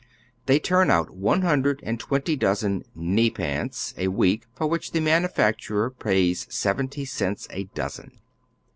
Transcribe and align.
They 0.47 0.57
turn 0.57 0.89
out 0.89 1.11
one 1.11 1.43
hnndred 1.43 1.79
and 1.83 1.99
twenty 1.99 2.35
dozen" 2.35 2.83
knee 2.95 3.29
pants" 3.29 3.93
a 3.99 4.07
week, 4.07 4.45
for 4.55 4.65
which 4.65 4.93
the 4.93 4.99
manufaetui 4.99 5.91
ei 5.91 5.93
pays 5.99 6.47
seventy 6.51 7.05
cents 7.05 7.45
a 7.51 7.65
dozen. 7.65 8.19